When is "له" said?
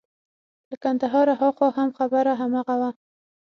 0.69-0.75